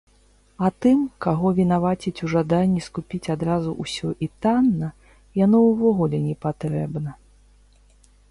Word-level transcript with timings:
А 0.67 0.69
тым, 0.83 0.99
каго 1.25 1.49
вінавацяць 1.57 2.21
у 2.27 2.29
жаданні 2.33 2.79
скупіць 2.87 3.29
адразу 3.35 3.75
ўсё 3.85 4.09
і 4.27 4.29
танна, 4.45 4.89
яно 5.45 5.57
ўвогуле 5.69 6.17
непатрэбна. 6.27 7.11